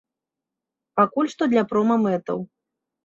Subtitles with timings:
[0.99, 2.43] Пакуль што для прома-мэтаў.